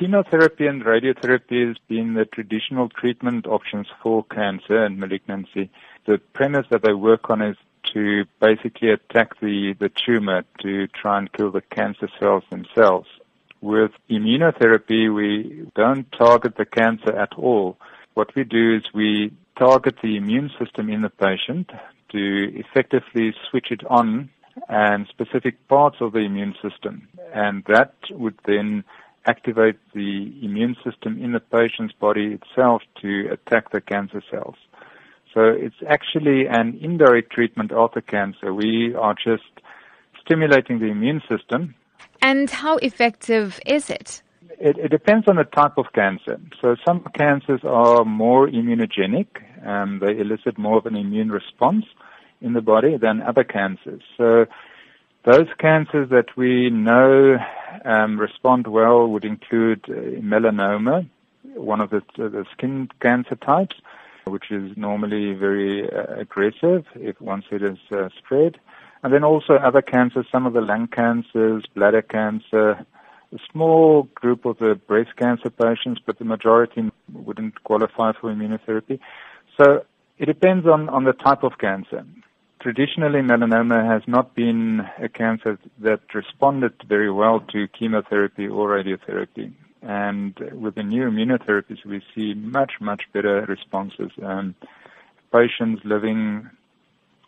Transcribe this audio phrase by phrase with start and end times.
[0.00, 5.68] chemotherapy and radiotherapy has been the traditional treatment options for cancer and malignancy.
[6.06, 7.56] The premise that they work on is
[7.92, 13.08] to basically attack the, the tumor to try and kill the cancer cells themselves.
[13.60, 17.76] With immunotherapy, we don't target the cancer at all.
[18.14, 21.70] What we do is we target the immune system in the patient
[22.12, 24.30] to effectively switch it on
[24.70, 27.06] and specific parts of the immune system.
[27.34, 28.84] And that would then
[29.26, 34.56] activate the immune system in the patient's body itself to attack the cancer cells.
[35.34, 38.52] So it's actually an indirect treatment of the cancer.
[38.52, 39.44] We are just
[40.20, 41.74] stimulating the immune system.
[42.22, 44.22] And how effective is it?
[44.58, 46.40] It, it depends on the type of cancer.
[46.60, 49.28] So some cancers are more immunogenic.
[49.62, 51.84] and they elicit more of an immune response
[52.40, 54.02] in the body than other cancers.
[54.16, 54.46] So
[55.24, 57.38] those cancers that we know
[57.84, 61.08] um, respond well would include uh, melanoma,
[61.54, 63.76] one of the, the, skin cancer types,
[64.24, 68.58] which is normally very uh, aggressive if once it is uh, spread.
[69.02, 72.86] And then also other cancers, some of the lung cancers, bladder cancer,
[73.32, 78.98] a small group of the breast cancer patients, but the majority wouldn't qualify for immunotherapy.
[79.56, 79.84] So
[80.18, 82.04] it depends on, on the type of cancer
[82.60, 89.52] traditionally melanoma has not been a cancer that responded very well to chemotherapy or radiotherapy.
[89.82, 94.10] And with the new immunotherapies, we see much, much better responses.
[94.22, 94.54] Um,
[95.32, 96.50] patients living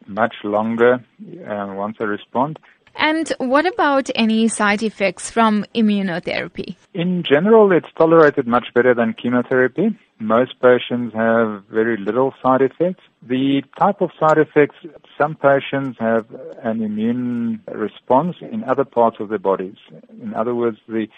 [0.06, 1.02] much longer
[1.48, 2.58] uh, once they respond.
[2.94, 6.76] And what about any side effects from immunotherapy?
[6.94, 9.98] In general, it's tolerated much better than chemotherapy.
[10.18, 13.02] Most patients have very little side effects.
[13.22, 14.76] The type of side effects,
[15.18, 16.26] some patients have
[16.62, 19.76] an immune response in other parts of their bodies.
[20.20, 21.08] In other words, the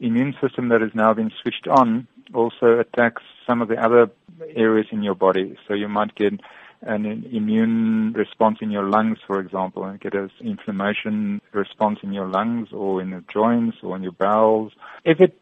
[0.00, 4.10] immune system that has now been switched on also attacks some of the other
[4.54, 5.56] areas in your body.
[5.66, 6.34] So you might get
[6.82, 12.26] an immune response in your lungs, for example, and get an inflammation response in your
[12.26, 14.72] lungs or in the joints or in your bowels.
[15.04, 15.38] If it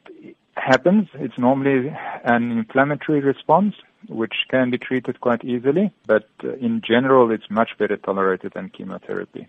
[0.56, 1.92] happens, it's normally
[2.24, 3.74] an inflammatory response,
[4.08, 8.70] which can be treated quite easily, but uh, in general, it's much better tolerated than
[8.70, 9.48] chemotherapy.